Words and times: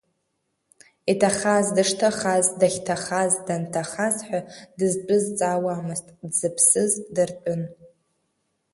Иҭахаз 1.11 1.67
дышҭахаз, 1.75 2.45
дахьҭахаз, 2.59 3.33
данҭахаз 3.45 4.15
ҳәа 4.27 4.39
дызтәыз 4.77 5.25
ҵаауамызт, 5.37 6.07
дзыԥсыз 6.29 6.91
дыртәын. 7.15 7.61